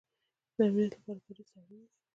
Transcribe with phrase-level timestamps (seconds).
[0.55, 1.87] د امنیت لپاره پولیس اړین دی